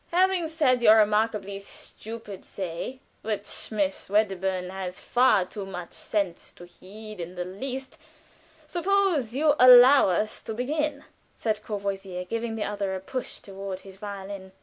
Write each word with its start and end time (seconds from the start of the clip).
"Having 0.11 0.49
said 0.49 0.81
your 0.81 0.95
remarkably 0.97 1.59
stupid 1.59 2.43
say, 2.43 3.01
which 3.21 3.69
Miss 3.69 4.09
Wedderburn 4.09 4.71
has 4.71 4.99
far 4.99 5.45
too 5.45 5.63
much 5.63 5.93
sense 5.93 6.51
to 6.53 6.65
heed 6.65 7.19
in 7.19 7.35
the 7.35 7.45
least, 7.45 7.99
suppose 8.65 9.35
you 9.35 9.53
allow 9.59 10.09
us 10.09 10.41
to 10.41 10.55
begin," 10.55 11.03
said 11.35 11.61
Courvoisier, 11.61 12.23
giving 12.25 12.55
the 12.55 12.63
other 12.63 12.95
a 12.95 12.99
push 12.99 13.41
toward 13.41 13.81
his 13.81 13.97
violin. 13.97 14.53